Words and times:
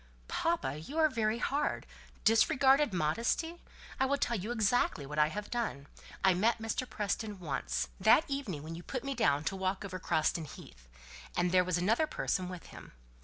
"Papa, 0.27 0.77
you 0.79 0.97
are 0.97 1.09
very 1.09 1.37
hard. 1.37 1.85
Modesty 1.85 2.23
disregarded! 2.23 2.89
I 3.99 4.05
will 4.07 4.17
tell 4.17 4.35
you 4.35 4.49
exactly 4.49 5.05
what 5.05 5.19
I 5.19 5.27
have 5.27 5.51
done. 5.51 5.85
I 6.23 6.33
met 6.33 6.57
Mr. 6.57 6.89
Preston 6.89 7.39
once, 7.39 7.87
that 7.99 8.25
evening 8.27 8.63
when 8.63 8.73
you 8.73 8.81
put 8.81 9.03
me 9.03 9.13
down 9.13 9.43
to 9.43 9.55
walk 9.55 9.85
over 9.85 9.99
Croston 9.99 10.45
Heath, 10.45 10.87
and 11.37 11.51
there 11.51 11.63
was 11.63 11.77
another 11.77 12.07
person 12.07 12.49
with 12.49 12.65
him. 12.73 12.93